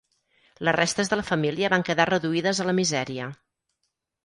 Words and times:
Les 0.67 0.73
restes 0.77 1.11
de 1.11 1.19
la 1.19 1.25
família 1.27 1.69
van 1.75 1.85
quedar 1.91 2.09
reduïdes 2.13 2.63
a 2.65 2.69
la 2.71 2.77
misèria. 2.83 3.31